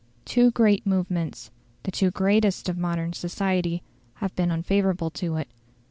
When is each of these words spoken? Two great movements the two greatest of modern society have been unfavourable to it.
Two 0.25 0.49
great 0.49 0.83
movements 0.87 1.51
the 1.83 1.91
two 1.91 2.09
greatest 2.09 2.67
of 2.67 2.75
modern 2.75 3.13
society 3.13 3.83
have 4.15 4.35
been 4.35 4.49
unfavourable 4.49 5.11
to 5.11 5.35
it. 5.35 5.47